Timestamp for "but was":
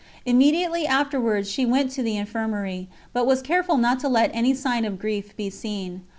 3.13-3.43